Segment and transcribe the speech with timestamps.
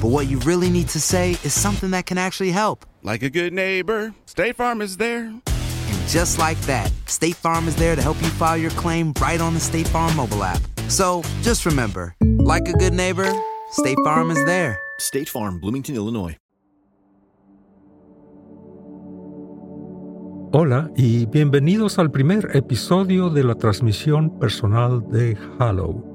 [0.00, 2.86] but what you really need to say is something that can actually help.
[3.02, 5.26] Like a good neighbor, State Farm is there.
[5.26, 9.40] And just like that, State Farm is there to help you file your claim right
[9.40, 10.62] on the State Farm mobile app.
[10.88, 13.30] So just remember, like a good neighbor,
[13.72, 14.80] State Farm is there.
[14.98, 16.36] State Farm, Bloomington, Illinois.
[20.52, 26.09] Hola y bienvenidos al primer episodio de la transmisión personal de Hallow.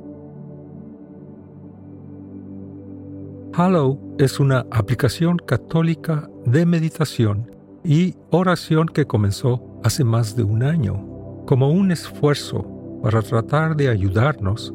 [3.58, 7.50] Hallow es una aplicación católica de meditación
[7.86, 13.88] y oración que comenzó hace más de un año como un esfuerzo para tratar de
[13.88, 14.74] ayudarnos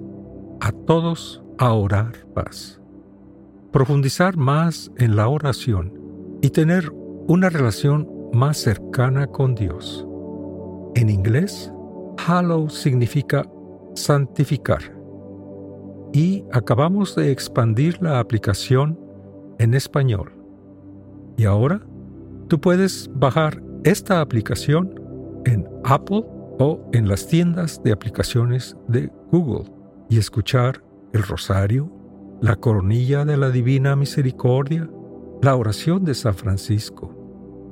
[0.60, 2.80] a todos a orar paz,
[3.70, 5.92] profundizar más en la oración
[6.40, 6.90] y tener
[7.26, 10.06] una relación más cercana con Dios.
[10.94, 11.70] En inglés,
[12.26, 13.44] hallow significa
[13.94, 14.99] santificar.
[16.12, 18.98] Y acabamos de expandir la aplicación
[19.58, 20.32] en español.
[21.36, 21.80] Y ahora
[22.48, 25.00] tú puedes bajar esta aplicación
[25.44, 26.24] en Apple
[26.58, 29.70] o en las tiendas de aplicaciones de Google
[30.08, 30.82] y escuchar
[31.12, 31.90] el rosario,
[32.42, 34.90] la coronilla de la Divina Misericordia,
[35.42, 37.16] la oración de San Francisco,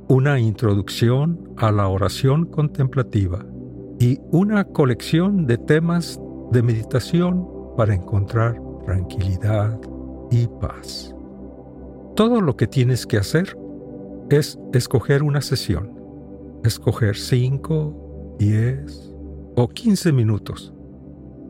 [0.08, 3.44] una introducción a la oración contemplativa
[4.00, 6.18] y una colección de temas
[6.52, 9.80] de meditación para encontrar tranquilidad
[10.32, 11.14] y paz.
[12.16, 13.56] Todo lo que tienes que hacer
[14.30, 15.94] es escoger una sesión,
[16.64, 19.14] escoger 5, 10
[19.54, 20.74] o 15 minutos,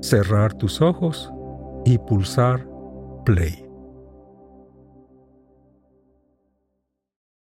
[0.02, 1.32] cerrar tus ojos
[1.86, 2.68] y pulsar
[3.24, 3.66] play.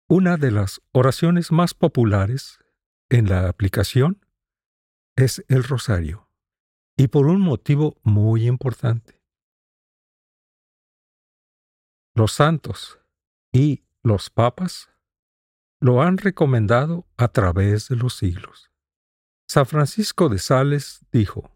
[0.09, 2.59] Una de las oraciones más populares
[3.09, 4.27] en la aplicación
[5.15, 6.24] es el rosario,
[6.97, 9.21] y por un motivo muy importante.
[12.15, 13.01] Los santos
[13.53, 14.91] y los papas
[15.81, 18.71] lo han recomendado a través de los siglos.
[19.49, 21.51] San Francisco de Sales dijo,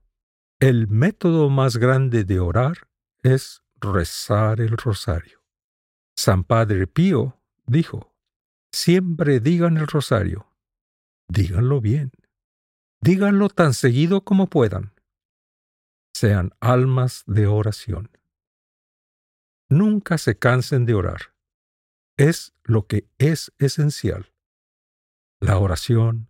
[0.60, 2.88] el método más grande de orar
[3.22, 5.40] es rezar el rosario.
[6.16, 8.12] San Padre Pío dijo,
[8.72, 10.48] siempre digan el rosario.
[11.28, 12.10] Díganlo bien.
[13.00, 14.92] Díganlo tan seguido como puedan.
[16.20, 18.10] Sean almas de oración.
[19.68, 21.32] Nunca se cansen de orar.
[22.16, 24.32] Es lo que es esencial.
[25.38, 26.28] La oración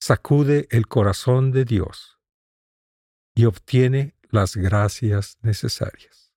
[0.00, 2.18] sacude el corazón de Dios
[3.36, 6.34] y obtiene las gracias necesarias.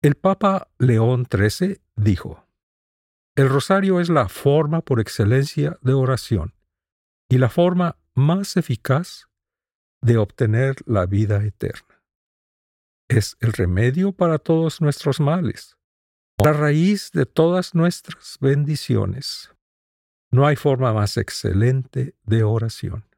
[0.00, 2.46] El Papa León XIII dijo,
[3.34, 6.54] el rosario es la forma por excelencia de oración
[7.28, 9.28] y la forma más eficaz
[10.04, 12.02] de obtener la vida eterna.
[13.08, 15.78] Es el remedio para todos nuestros males,
[16.36, 19.50] la raíz de todas nuestras bendiciones.
[20.30, 23.08] No hay forma más excelente de oración.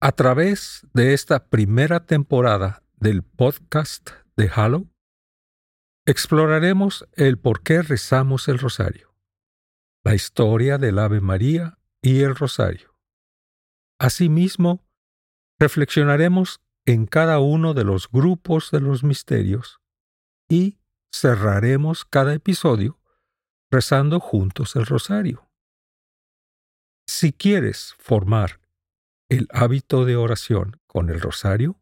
[0.00, 4.88] A través de esta primera temporada del podcast de Hallow,
[6.06, 9.14] exploraremos el por qué rezamos el rosario,
[10.04, 12.94] la historia del Ave María y el rosario.
[13.98, 14.83] Asimismo,
[15.64, 19.80] reflexionaremos en cada uno de los grupos de los misterios
[20.46, 20.78] y
[21.10, 23.00] cerraremos cada episodio
[23.70, 25.48] rezando juntos el rosario.
[27.06, 28.60] Si quieres formar
[29.30, 31.80] el hábito de oración con el rosario,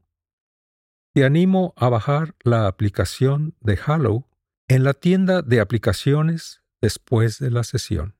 [1.13, 4.29] te animo a bajar la aplicación de Hallow
[4.69, 8.17] en la tienda de aplicaciones después de la sesión.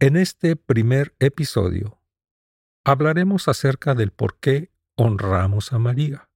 [0.00, 2.01] En este primer episodio
[2.84, 6.28] hablaremos acerca del por qué honramos a María,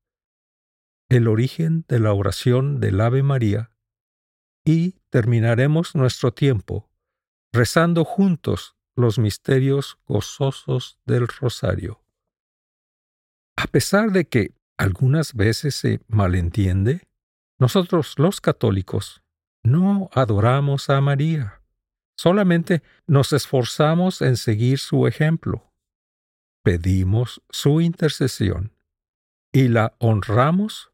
[1.08, 3.70] el origen de la oración del Ave María
[4.64, 6.90] y terminaremos nuestro tiempo
[7.52, 12.02] rezando juntos los misterios gozosos del rosario.
[13.56, 17.08] A pesar de que algunas veces se malentiende,
[17.58, 19.22] nosotros los católicos
[19.62, 21.62] no adoramos a María,
[22.16, 25.65] solamente nos esforzamos en seguir su ejemplo.
[26.66, 28.72] Pedimos su intercesión
[29.52, 30.90] y la honramos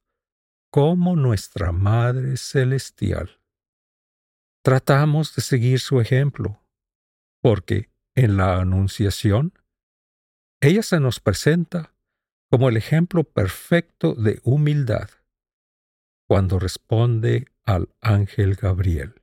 [0.71, 3.41] como nuestra Madre Celestial.
[4.63, 6.63] Tratamos de seguir su ejemplo,
[7.41, 9.55] porque en la Anunciación
[10.61, 11.95] ella se nos presenta
[12.51, 15.09] como el ejemplo perfecto de humildad
[16.29, 19.23] cuando responde al ángel Gabriel.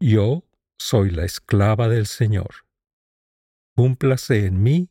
[0.00, 0.44] Yo
[0.78, 2.64] soy la esclava del Señor.
[3.76, 4.88] Cúmplase en mí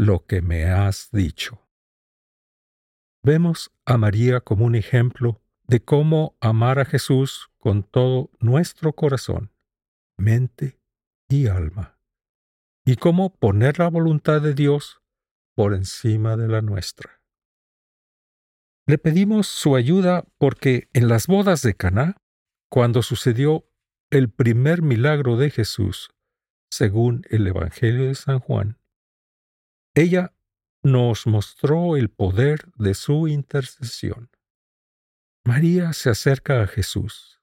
[0.00, 1.68] lo que me has dicho.
[3.22, 9.52] Vemos a María como un ejemplo de cómo amar a Jesús con todo nuestro corazón,
[10.16, 10.80] mente
[11.28, 11.98] y alma,
[12.86, 15.02] y cómo poner la voluntad de Dios
[15.54, 17.20] por encima de la nuestra.
[18.86, 22.16] Le pedimos su ayuda porque en las bodas de Caná,
[22.70, 23.66] cuando sucedió
[24.08, 26.08] el primer milagro de Jesús,
[26.70, 28.79] según el Evangelio de San Juan,
[29.94, 30.32] ella
[30.82, 34.30] nos mostró el poder de su intercesión.
[35.44, 37.40] María se acerca a Jesús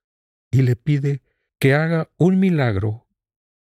[0.52, 1.22] y le pide
[1.60, 3.08] que haga un milagro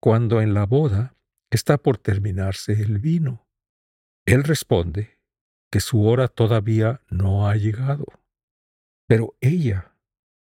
[0.01, 1.17] cuando en la boda
[1.51, 3.47] está por terminarse el vino.
[4.25, 5.21] Él responde,
[5.71, 8.05] que su hora todavía no ha llegado.
[9.07, 9.95] Pero ella,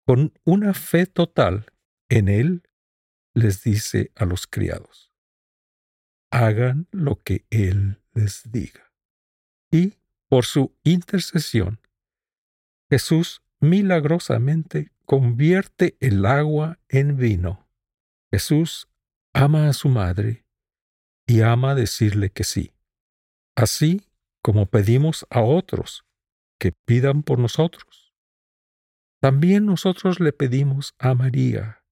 [0.06, 1.66] con una fe total
[2.10, 2.70] en él,
[3.34, 5.14] les dice a los criados,
[6.30, 8.92] hagan lo que él les diga.
[9.72, 9.96] Y,
[10.28, 11.80] por su intercesión,
[12.90, 17.68] Jesús milagrosamente convierte el agua en vino.
[18.32, 18.88] Jesús
[19.34, 20.46] ama a su madre
[21.26, 22.74] y ama decirle que sí.
[23.56, 24.08] Así
[24.42, 26.06] como pedimos a otros
[26.60, 28.14] que pidan por nosotros.
[29.22, 31.84] También nosotros le pedimos a María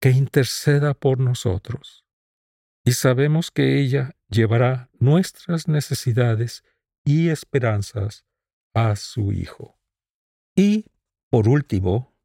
[0.00, 2.04] que interceda por nosotros,
[2.88, 6.64] y sabemos que ella llevará nuestras necesidades
[7.04, 8.24] y esperanzas
[8.72, 9.78] a su Hijo.
[10.56, 10.86] Y,
[11.28, 12.16] por último,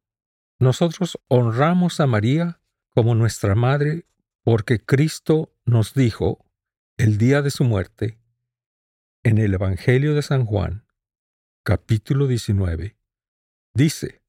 [0.58, 2.62] nosotros honramos a María
[2.94, 4.06] como nuestra Madre
[4.42, 6.46] porque Cristo nos dijo,
[6.96, 8.18] el día de su muerte,
[9.22, 10.86] en el Evangelio de San Juan,
[11.62, 12.96] capítulo 19,
[13.74, 14.22] dice,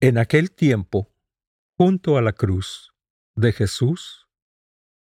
[0.00, 1.12] En aquel tiempo,
[1.76, 2.94] junto a la cruz
[3.34, 4.25] de Jesús,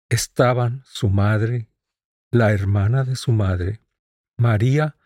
[0.09, 1.69] estaban su madre,
[2.31, 3.81] la hermana de su madre,
[4.37, 4.97] María,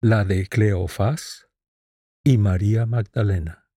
[0.00, 1.48] la de Cleofás,
[2.24, 3.68] y María Magdalena.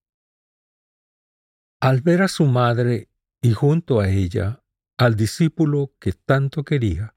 [1.81, 3.09] Al ver a su madre
[3.41, 4.63] y junto a ella
[4.97, 7.15] al discípulo que tanto quería,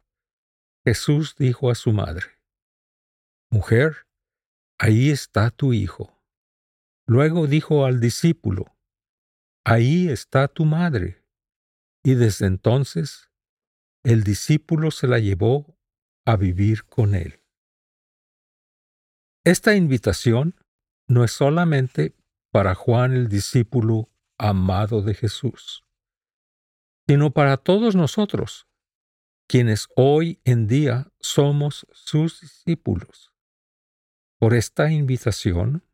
[0.85, 2.39] Jesús dijo a su madre,
[3.51, 4.07] Mujer,
[4.79, 6.23] ahí está tu hijo.
[7.07, 8.77] Luego dijo al discípulo,
[9.65, 11.25] Ahí está tu madre.
[12.03, 13.32] Y desde entonces
[14.05, 15.77] el discípulo se la llevó
[16.25, 17.43] a vivir con él.
[19.45, 20.57] Esta invitación
[21.09, 22.15] no es solamente
[22.51, 25.85] para Juan el discípulo amado de Jesús,
[27.07, 28.67] sino para todos nosotros
[29.49, 33.33] quienes hoy en día somos sus discípulos.
[34.39, 35.85] Por esta invitación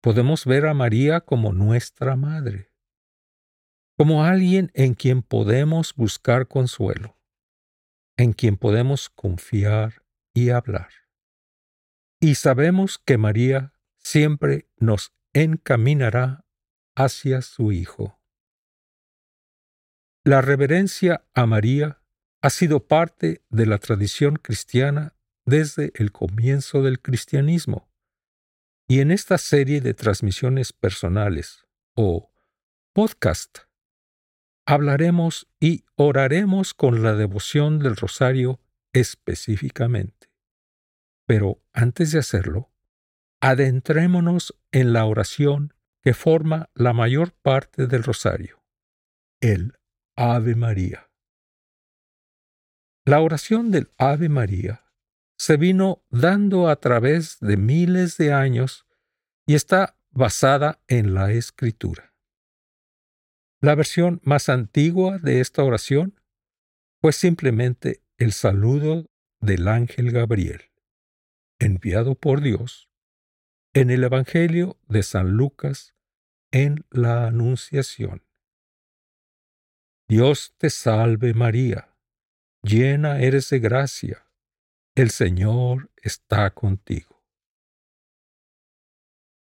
[0.00, 2.70] podemos ver a María como nuestra madre,
[3.96, 7.17] como alguien en quien podemos buscar consuelo,
[8.18, 10.02] en quien podemos confiar
[10.34, 10.90] y hablar.
[12.20, 16.44] Y sabemos que María siempre nos encaminará
[16.96, 18.20] hacia su Hijo.
[20.24, 22.02] La reverencia a María
[22.42, 25.14] ha sido parte de la tradición cristiana
[25.46, 27.88] desde el comienzo del cristianismo.
[28.88, 32.32] Y en esta serie de transmisiones personales, o
[32.92, 33.67] podcast,
[34.68, 38.60] hablaremos y oraremos con la devoción del rosario
[38.92, 40.30] específicamente.
[41.26, 42.70] Pero antes de hacerlo,
[43.40, 45.72] adentrémonos en la oración
[46.02, 48.62] que forma la mayor parte del rosario,
[49.40, 49.72] el
[50.16, 51.10] Ave María.
[53.06, 54.84] La oración del Ave María
[55.38, 58.86] se vino dando a través de miles de años
[59.46, 62.08] y está basada en la Escritura.
[63.60, 66.20] La versión más antigua de esta oración
[67.00, 69.10] fue simplemente el saludo
[69.40, 70.70] del ángel Gabriel,
[71.58, 72.88] enviado por Dios,
[73.74, 75.94] en el Evangelio de San Lucas
[76.52, 78.24] en la Anunciación.
[80.08, 81.96] Dios te salve María,
[82.62, 84.30] llena eres de gracia,
[84.94, 87.24] el Señor está contigo.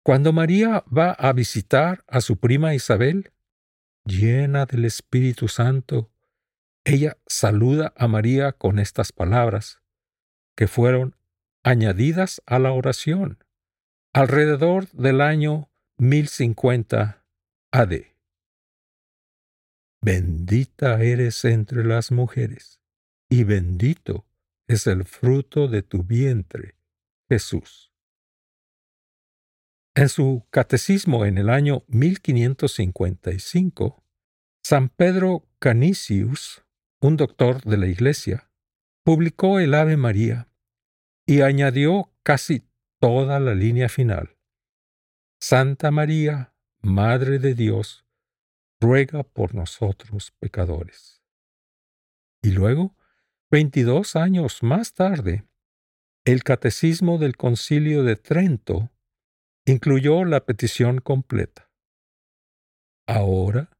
[0.02, 3.32] Cuando María va a visitar a su prima Isabel,
[4.04, 6.10] llena del Espíritu Santo,
[6.84, 9.80] ella saluda a María con estas palabras,
[10.56, 11.16] que fueron
[11.62, 13.44] añadidas a la oración
[14.12, 17.24] alrededor del año 1050
[17.72, 17.92] AD.
[20.02, 22.80] Bendita eres entre las mujeres,
[23.28, 24.26] y bendito
[24.66, 26.76] es el fruto de tu vientre,
[27.28, 27.89] Jesús.
[29.94, 34.04] En su catecismo en el año 1555,
[34.62, 36.64] San Pedro Canisius,
[37.00, 38.48] un doctor de la Iglesia,
[39.02, 40.48] publicó el Ave María
[41.26, 42.68] y añadió casi
[43.00, 44.36] toda la línea final.
[45.40, 48.06] Santa María, Madre de Dios,
[48.80, 51.20] ruega por nosotros pecadores.
[52.42, 52.96] Y luego
[53.50, 55.48] 22 años más tarde,
[56.24, 58.92] el Catecismo del Concilio de Trento
[59.70, 61.70] incluyó la petición completa.
[63.06, 63.70] Ahora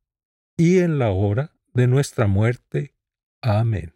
[0.56, 2.94] y en la hora de nuestra muerte.
[3.42, 3.94] Amén.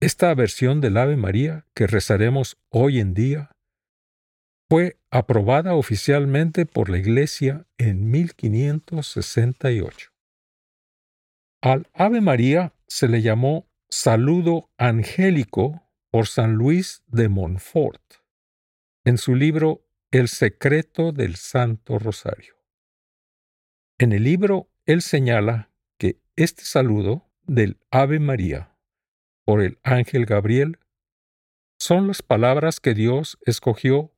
[0.00, 3.52] Esta versión del Ave María que rezaremos hoy en día
[4.68, 10.10] fue aprobada oficialmente por la Iglesia en 1568.
[11.62, 18.22] Al Ave María se le llamó Saludo Angélico por San Luis de Montfort
[19.04, 22.54] en su libro El secreto del Santo Rosario.
[23.96, 28.76] En el libro él señala que este saludo del Ave María
[29.46, 30.78] por el ángel Gabriel
[31.78, 34.12] son las palabras que Dios escogió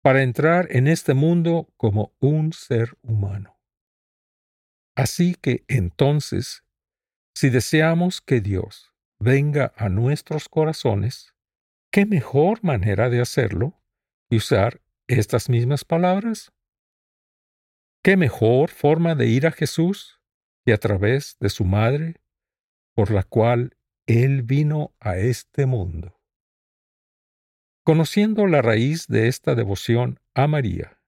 [0.00, 3.60] para entrar en este mundo como un ser humano.
[4.96, 6.64] Así que entonces,
[7.34, 11.34] si deseamos que Dios venga a nuestros corazones,
[11.92, 13.78] ¿qué mejor manera de hacerlo
[14.30, 16.52] que usar estas mismas palabras?
[18.04, 20.20] ¿Qué mejor forma de ir a Jesús
[20.64, 22.20] que a través de su madre,
[22.94, 26.20] por la cual Él vino a este mundo?
[27.84, 31.00] Conociendo la raíz de esta devoción a María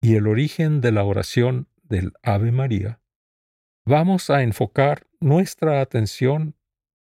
[0.00, 3.00] y el origen de la oración del Ave María,
[3.86, 6.56] vamos a enfocar nuestra atención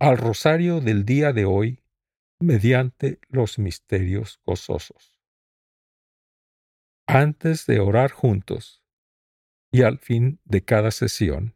[0.00, 1.84] al rosario del día de hoy
[2.40, 5.13] mediante los misterios gozosos.
[7.06, 8.82] Antes de orar juntos
[9.70, 11.54] y al fin de cada sesión,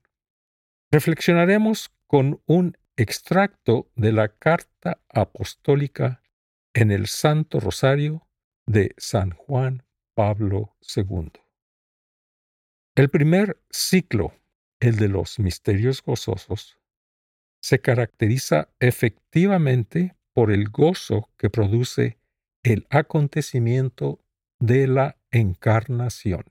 [0.91, 6.23] reflexionaremos con un extracto de la carta apostólica
[6.75, 8.29] en el Santo Rosario
[8.67, 11.31] de San Juan Pablo II.
[12.97, 14.35] El primer ciclo,
[14.81, 16.79] el de los misterios gozosos,
[17.61, 22.19] se caracteriza efectivamente por el gozo que produce
[22.65, 24.21] el acontecimiento
[24.61, 26.45] de la encarnación.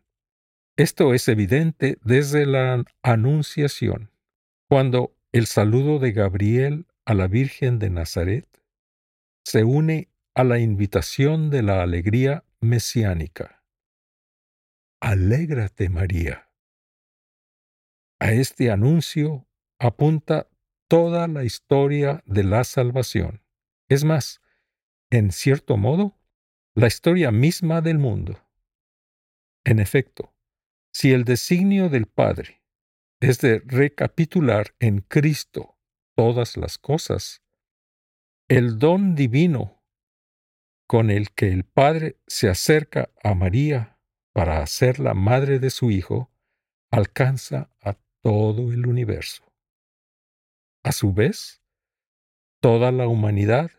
[0.75, 4.12] Esto es evidente desde la Anunciación,
[4.69, 8.48] cuando el saludo de Gabriel a la Virgen de Nazaret
[9.43, 13.63] se une a la invitación de la alegría mesiánica.
[15.00, 16.50] Alégrate María.
[18.19, 19.48] A este anuncio
[19.79, 20.50] apunta
[20.88, 23.43] toda la historia de la salvación.
[23.89, 24.41] Es más,
[25.10, 26.17] en cierto modo,
[26.75, 28.47] la historia misma del mundo.
[29.67, 30.33] En efecto,
[30.93, 32.63] si el designio del Padre
[33.19, 35.77] es de recapitular en Cristo
[36.15, 37.43] todas las cosas,
[38.47, 39.83] el don divino
[40.88, 44.00] con el que el Padre se acerca a María
[44.31, 46.31] para hacerla madre de su Hijo
[46.89, 49.51] alcanza a todo el universo.
[50.86, 51.62] A su vez,
[52.62, 53.71] toda la humanidad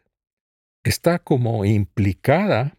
[0.84, 2.76] está como implicada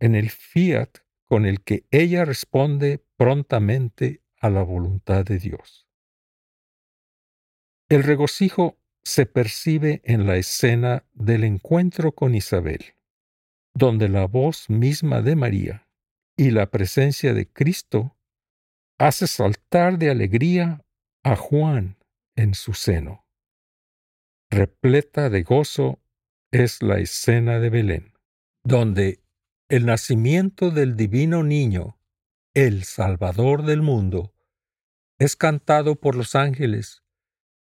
[0.00, 0.98] en el fiat
[1.30, 5.86] con el que ella responde prontamente a la voluntad de Dios.
[7.88, 12.96] El regocijo se percibe en la escena del encuentro con Isabel,
[13.74, 15.88] donde la voz misma de María
[16.36, 18.18] y la presencia de Cristo
[18.98, 20.84] hace saltar de alegría
[21.22, 21.96] a Juan
[22.34, 23.24] en su seno.
[24.50, 26.02] Repleta de gozo
[26.50, 28.14] es la escena de Belén,
[28.64, 29.19] donde
[29.70, 31.96] el nacimiento del divino niño,
[32.54, 34.34] el Salvador del mundo,
[35.16, 37.04] es cantado por los ángeles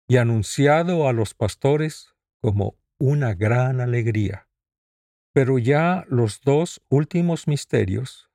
[0.07, 4.47] y anunciado a los pastores como una gran alegría.
[5.33, 8.29] Pero ya los dos últimos misterios,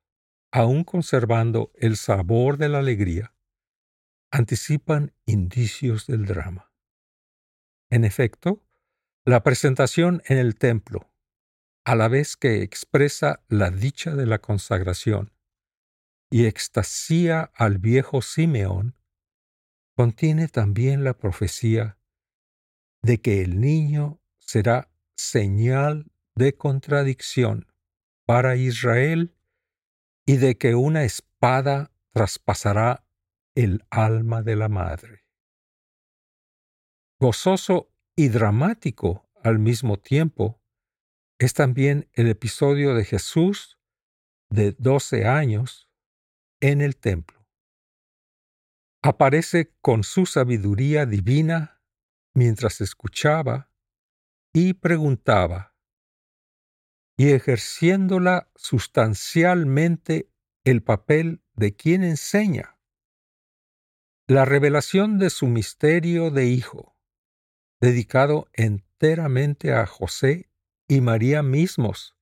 [0.51, 3.33] aun conservando el sabor de la alegría,
[4.29, 6.69] anticipan indicios del drama.
[7.89, 8.61] En efecto,
[9.23, 11.12] la presentación en el templo,
[11.85, 15.33] a la vez que expresa la dicha de la consagración
[16.29, 18.95] y extasía al viejo Simeón,
[19.95, 21.99] contiene también la profecía
[23.01, 27.67] de que el niño será señal de contradicción
[28.25, 29.35] para Israel
[30.25, 33.05] y de que una espada traspasará
[33.55, 35.25] el alma de la madre.
[37.19, 40.62] Gozoso y dramático al mismo tiempo
[41.39, 43.79] es también el episodio de Jesús
[44.49, 45.89] de doce años
[46.59, 47.43] en el templo
[49.03, 51.81] aparece con su sabiduría divina
[52.33, 53.69] mientras escuchaba
[54.53, 55.75] y preguntaba,
[57.17, 60.31] y ejerciéndola sustancialmente
[60.63, 62.79] el papel de quien enseña.
[64.25, 66.95] La revelación de su misterio de hijo,
[67.81, 70.49] dedicado enteramente a José
[70.87, 72.15] y María mismos,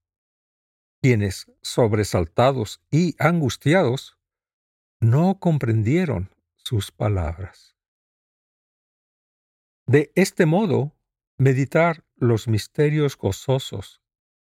[1.01, 4.17] quienes, sobresaltados y angustiados,
[4.99, 7.75] no comprendieron sus palabras.
[9.87, 10.95] De este modo,
[11.37, 14.01] meditar los misterios gozosos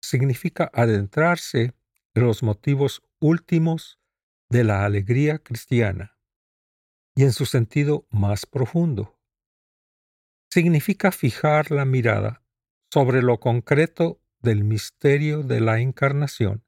[0.00, 1.75] significa adentrarse
[2.14, 4.00] en los motivos últimos
[4.50, 6.18] de la alegría cristiana
[7.14, 9.16] y en su sentido más profundo.
[10.50, 12.42] Significa fijar la mirada
[12.93, 16.63] sobre lo concreto del misterio de la encarnación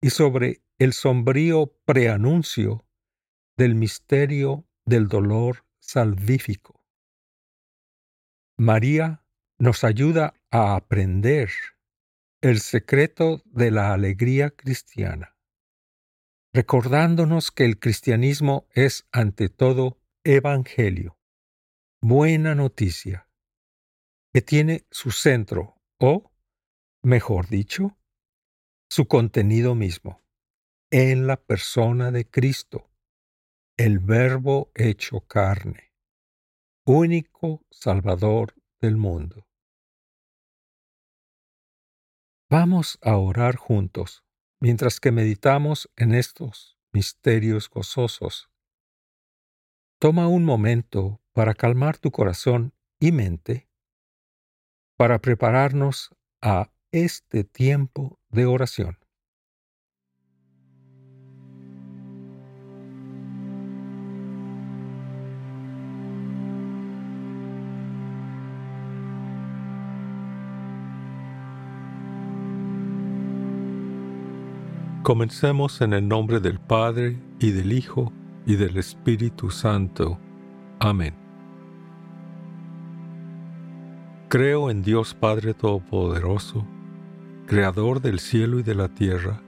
[0.00, 2.86] y sobre el sombrío preanuncio
[3.56, 6.84] del misterio del dolor salvífico.
[8.56, 9.24] María
[9.58, 11.50] nos ayuda a aprender
[12.40, 15.36] el secreto de la alegría cristiana,
[16.52, 21.18] recordándonos que el cristianismo es ante todo evangelio,
[22.00, 23.26] buena noticia,
[24.32, 26.32] que tiene su centro o,
[27.02, 27.98] mejor dicho,
[28.90, 30.22] su contenido mismo,
[30.90, 32.90] en la persona de Cristo
[33.76, 35.94] el Verbo hecho carne,
[36.84, 39.46] único Salvador del mundo.
[42.50, 44.24] Vamos a orar juntos
[44.60, 48.50] mientras que meditamos en estos misterios gozosos.
[49.98, 53.68] Toma un momento para calmar tu corazón y mente,
[55.02, 56.10] para prepararnos
[56.40, 58.96] a este tiempo de oración.
[75.02, 78.12] Comencemos en el nombre del Padre, y del Hijo,
[78.46, 80.20] y del Espíritu Santo.
[80.78, 81.21] Amén.
[84.32, 86.66] Creo en Dios Padre Todopoderoso,
[87.46, 89.42] Creador del cielo y de la tierra,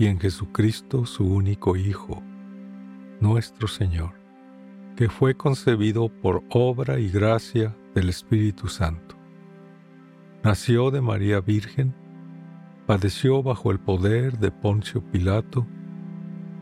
[0.00, 2.24] y en Jesucristo su único Hijo,
[3.20, 4.14] nuestro Señor,
[4.96, 9.14] que fue concebido por obra y gracia del Espíritu Santo.
[10.42, 11.94] Nació de María Virgen,
[12.84, 15.68] padeció bajo el poder de Poncio Pilato,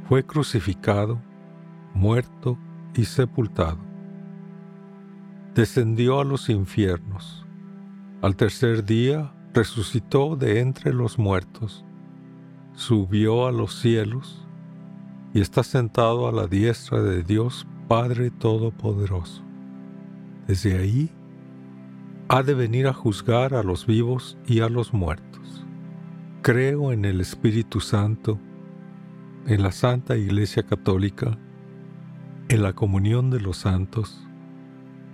[0.07, 1.19] fue crucificado,
[1.95, 2.59] muerto
[2.95, 3.79] y sepultado.
[5.55, 7.44] Descendió a los infiernos.
[8.25, 11.85] Al tercer día resucitó de entre los muertos,
[12.73, 14.49] subió a los cielos
[15.35, 19.45] y está sentado a la diestra de Dios Padre Todopoderoso.
[20.47, 21.11] Desde ahí
[22.29, 25.67] ha de venir a juzgar a los vivos y a los muertos.
[26.41, 28.39] Creo en el Espíritu Santo,
[29.47, 31.37] en la Santa Iglesia Católica,
[32.49, 34.27] en la comunión de los santos,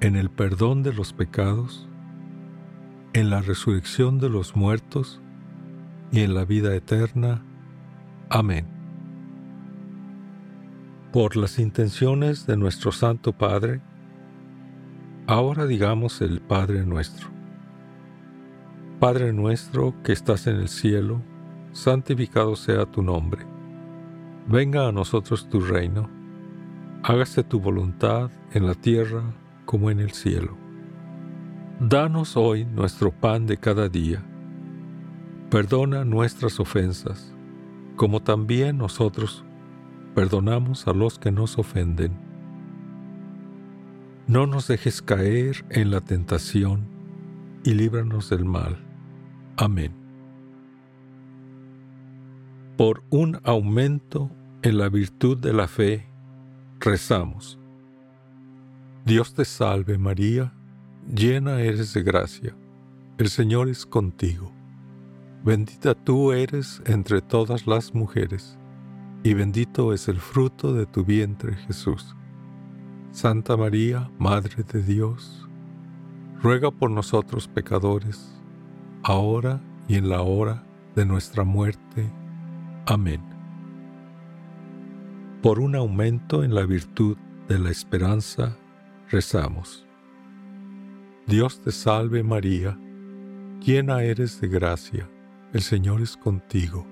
[0.00, 1.89] en el perdón de los pecados,
[3.12, 5.20] en la resurrección de los muertos
[6.12, 7.42] y en la vida eterna.
[8.28, 8.66] Amén.
[11.12, 13.80] Por las intenciones de nuestro Santo Padre,
[15.26, 17.28] ahora digamos el Padre nuestro.
[19.00, 21.20] Padre nuestro que estás en el cielo,
[21.72, 23.44] santificado sea tu nombre.
[24.46, 26.08] Venga a nosotros tu reino,
[27.02, 29.22] hágase tu voluntad en la tierra
[29.64, 30.69] como en el cielo.
[31.80, 34.22] Danos hoy nuestro pan de cada día.
[35.50, 37.34] Perdona nuestras ofensas,
[37.96, 39.46] como también nosotros
[40.14, 42.12] perdonamos a los que nos ofenden.
[44.26, 46.86] No nos dejes caer en la tentación
[47.64, 48.76] y líbranos del mal.
[49.56, 49.94] Amén.
[52.76, 56.06] Por un aumento en la virtud de la fe,
[56.78, 57.58] rezamos.
[59.06, 60.52] Dios te salve María,
[61.12, 62.54] llena eres de gracia,
[63.18, 64.52] el Señor es contigo.
[65.42, 68.58] Bendita tú eres entre todas las mujeres,
[69.22, 72.14] y bendito es el fruto de tu vientre Jesús.
[73.10, 75.48] Santa María, Madre de Dios,
[76.42, 78.30] ruega por nosotros pecadores,
[79.02, 82.10] ahora y en la hora de nuestra muerte.
[82.86, 83.20] Amén.
[85.42, 87.16] Por un aumento en la virtud
[87.48, 88.56] de la esperanza,
[89.10, 89.89] rezamos.
[91.26, 92.78] Dios te salve María,
[93.64, 95.08] llena eres de gracia,
[95.52, 96.86] el Señor es contigo.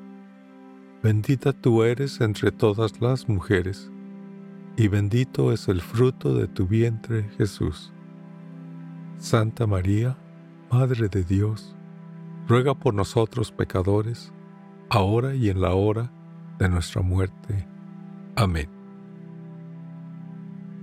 [1.03, 3.91] Bendita tú eres entre todas las mujeres,
[4.77, 7.93] y bendito es el fruto de tu vientre Jesús.
[9.19, 10.17] Santa María,
[10.71, 11.75] Madre de Dios,
[12.47, 14.33] ruega por nosotros pecadores,
[14.91, 16.12] ahora y en la hora
[16.59, 17.67] de nuestra muerte.
[18.37, 18.69] Amén.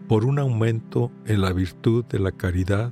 [0.08, 2.92] Por un aumento en la virtud de la caridad,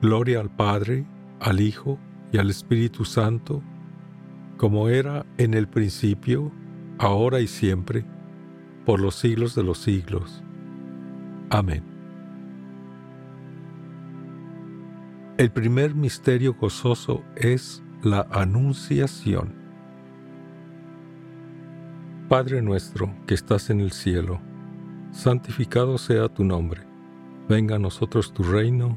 [0.00, 1.04] Gloria al Padre,
[1.40, 1.98] al Hijo
[2.32, 3.62] y al Espíritu Santo,
[4.56, 6.52] como era en el principio,
[6.98, 8.04] ahora y siempre,
[8.86, 10.42] por los siglos de los siglos.
[11.50, 11.84] Amén.
[15.36, 19.54] El primer misterio gozoso es la Anunciación.
[22.28, 24.40] Padre nuestro que estás en el cielo,
[25.10, 26.82] santificado sea tu nombre.
[27.48, 28.96] Venga a nosotros tu reino,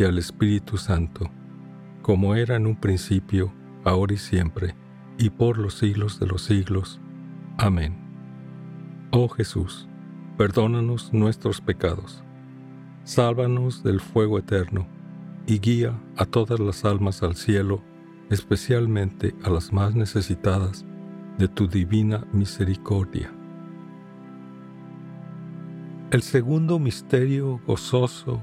[0.00, 1.30] y al Espíritu Santo,
[2.00, 3.52] como era en un principio,
[3.84, 4.74] ahora y siempre,
[5.18, 6.98] y por los siglos de los siglos.
[7.58, 7.98] Amén.
[9.10, 9.86] Oh Jesús,
[10.38, 12.24] perdónanos nuestros pecados,
[13.04, 14.86] sálvanos del fuego eterno,
[15.46, 17.82] y guía a todas las almas al cielo,
[18.30, 20.86] especialmente a las más necesitadas
[21.36, 23.30] de tu divina misericordia.
[26.10, 28.42] El segundo misterio gozoso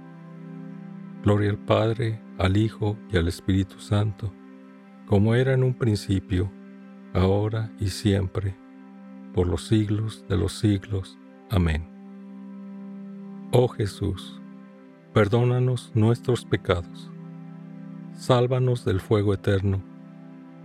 [1.23, 4.33] Gloria al Padre, al Hijo y al Espíritu Santo,
[5.05, 6.51] como era en un principio,
[7.13, 8.55] ahora y siempre,
[9.33, 11.19] por los siglos de los siglos.
[11.51, 11.87] Amén.
[13.51, 14.41] Oh Jesús,
[15.13, 17.11] perdónanos nuestros pecados,
[18.13, 19.83] sálvanos del fuego eterno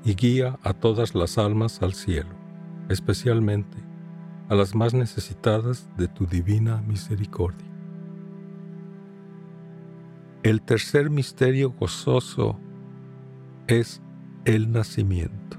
[0.06, 2.34] y guía a todas las almas al cielo,
[2.88, 3.76] especialmente
[4.48, 7.75] a las más necesitadas de tu divina misericordia.
[10.46, 12.56] El tercer misterio gozoso
[13.66, 14.00] es
[14.44, 15.56] el nacimiento.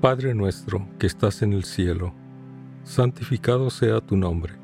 [0.00, 2.14] Padre nuestro que estás en el cielo,
[2.82, 4.54] santificado sea tu nombre.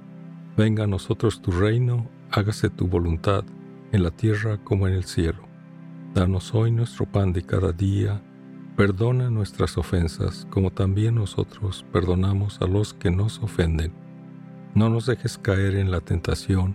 [0.57, 3.45] Venga a nosotros tu reino, hágase tu voluntad,
[3.93, 5.43] en la tierra como en el cielo.
[6.15, 8.23] Danos hoy nuestro pan de cada día,
[8.75, 13.93] perdona nuestras ofensas, como también nosotros perdonamos a los que nos ofenden.
[14.75, 16.75] No nos dejes caer en la tentación,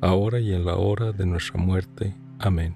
[0.00, 2.16] ahora y en la hora de nuestra muerte.
[2.38, 2.74] Amén.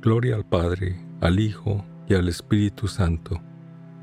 [0.00, 3.40] Gloria al Padre, al Hijo y al Espíritu Santo,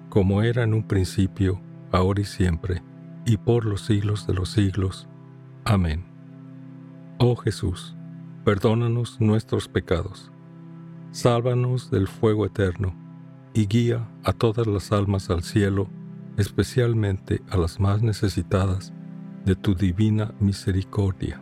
[0.09, 1.59] como era en un principio,
[1.91, 2.83] ahora y siempre,
[3.25, 5.07] y por los siglos de los siglos.
[5.65, 6.05] Amén.
[7.17, 7.95] Oh Jesús,
[8.45, 10.31] perdónanos nuestros pecados,
[11.11, 12.95] sálvanos del fuego eterno,
[13.53, 15.89] y guía a todas las almas al cielo,
[16.37, 18.93] especialmente a las más necesitadas
[19.43, 21.41] de tu divina misericordia.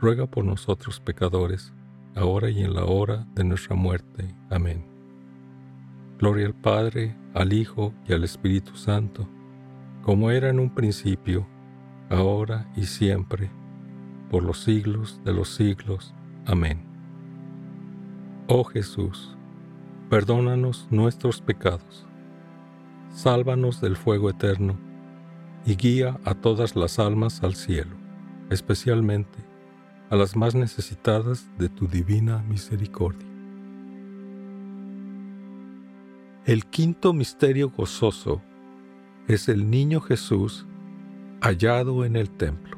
[0.00, 1.74] ruega por nosotros pecadores,
[2.14, 4.34] ahora y en la hora de nuestra muerte.
[4.48, 4.84] Amén.
[6.18, 9.28] Gloria al Padre, al Hijo y al Espíritu Santo,
[10.02, 11.46] como era en un principio,
[12.08, 13.50] ahora y siempre,
[14.30, 16.14] por los siglos de los siglos.
[16.46, 16.80] Amén.
[18.46, 19.36] Oh Jesús,
[20.08, 22.06] perdónanos nuestros pecados,
[23.10, 24.78] sálvanos del fuego eterno
[25.66, 27.96] y guía a todas las almas al cielo,
[28.48, 29.49] especialmente
[30.10, 33.26] a las más necesitadas de tu divina misericordia.
[36.44, 38.42] El quinto misterio gozoso
[39.28, 40.66] es el niño Jesús
[41.40, 42.76] hallado en el templo.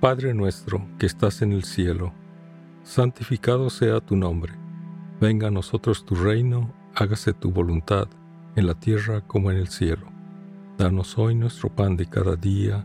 [0.00, 2.12] Padre nuestro que estás en el cielo,
[2.82, 4.54] santificado sea tu nombre.
[5.20, 8.08] Venga a nosotros tu reino, hágase tu voluntad,
[8.56, 10.08] en la tierra como en el cielo.
[10.78, 12.84] Danos hoy nuestro pan de cada día,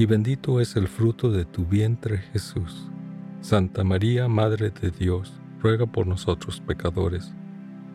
[0.00, 2.88] y bendito es el fruto de tu vientre Jesús.
[3.42, 7.34] Santa María, Madre de Dios, ruega por nosotros pecadores,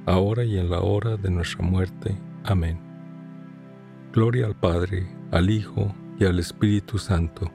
[0.05, 2.15] ahora y en la hora de nuestra muerte.
[2.43, 2.77] Amén.
[4.13, 7.51] Gloria al Padre, al Hijo y al Espíritu Santo,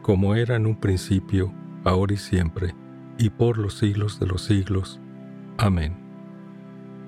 [0.00, 1.52] como era en un principio,
[1.84, 2.74] ahora y siempre,
[3.18, 4.98] y por los siglos de los siglos.
[5.58, 5.94] Amén.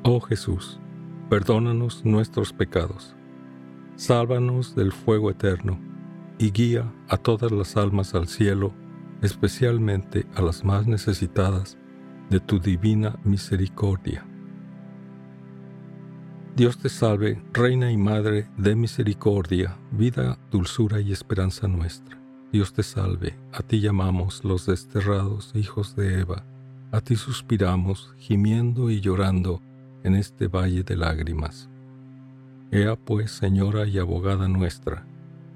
[0.03, 0.79] Oh Jesús,
[1.31, 3.17] perdónanos nuestros pecados,
[3.95, 5.96] sálvanos del fuego eterno,
[6.39, 8.73] y guía a todas las almas al cielo,
[9.23, 11.79] especialmente a las más necesitadas
[12.31, 14.27] de tu divina misericordia.
[16.57, 22.19] Dios te salve, Reina y Madre de misericordia, vida, dulzura y esperanza nuestra.
[22.51, 26.45] Dios te salve, a ti llamamos los desterrados hijos de Eva,
[26.93, 29.61] a ti suspiramos, gimiendo y llorando,
[30.03, 31.69] en este valle de lágrimas.
[32.71, 35.05] Ea pues, Señora y abogada nuestra,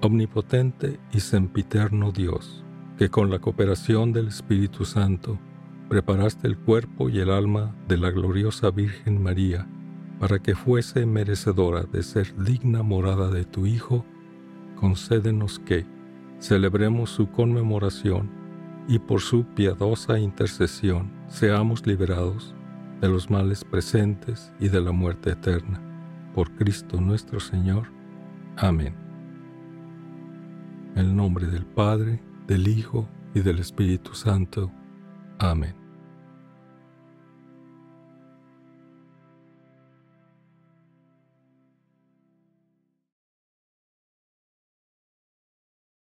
[0.00, 2.64] Omnipotente y sempiterno Dios,
[2.96, 5.38] que con la cooperación del Espíritu Santo
[5.88, 9.66] preparaste el cuerpo y el alma de la gloriosa Virgen María
[10.20, 14.04] para que fuese merecedora de ser digna morada de tu Hijo,
[14.76, 15.84] concédenos que
[16.38, 18.30] celebremos su conmemoración
[18.86, 22.54] y por su piadosa intercesión seamos liberados
[23.00, 25.80] de los males presentes y de la muerte eterna.
[26.34, 27.88] Por Cristo nuestro Señor.
[28.56, 29.07] Amén.
[30.98, 34.72] El nombre del Padre, del Hijo y del Espíritu Santo.
[35.38, 35.76] Amén.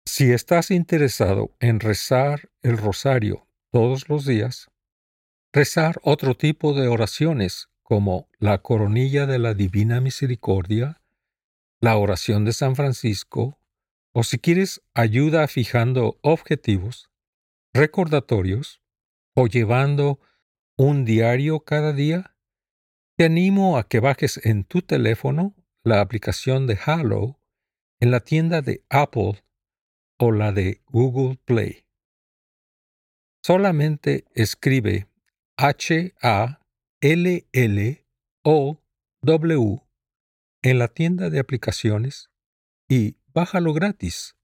[0.07, 4.71] Si estás interesado en rezar el rosario todos los días,
[5.53, 11.03] rezar otro tipo de oraciones como la coronilla de la Divina Misericordia,
[11.79, 13.58] la oración de San Francisco,
[14.19, 17.09] o si quieres ayuda fijando objetivos,
[17.73, 18.83] recordatorios
[19.37, 20.19] o llevando
[20.77, 22.37] un diario cada día,
[23.17, 25.55] te animo a que bajes en tu teléfono
[25.85, 27.39] la aplicación de Halo
[28.01, 29.41] en la tienda de Apple
[30.19, 31.87] o la de Google Play.
[33.41, 35.07] Solamente escribe
[35.57, 36.59] H-A-L-L-O-W
[40.63, 42.33] en la tienda de aplicaciones
[42.89, 44.35] y bájalo gratis.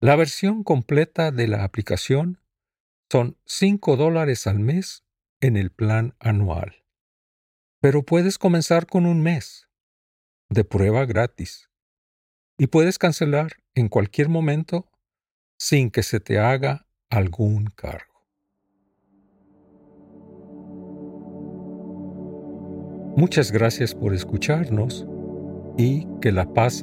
[0.00, 2.40] La versión completa de la aplicación
[3.12, 5.04] son 5 dólares al mes
[5.42, 6.82] en el plan anual.
[7.80, 9.68] Pero puedes comenzar con un mes
[10.48, 11.68] de prueba gratis
[12.56, 14.90] y puedes cancelar en cualquier momento
[15.58, 18.14] sin que se te haga algún cargo.
[23.14, 25.06] Muchas gracias por escucharnos
[25.76, 26.82] y que la paz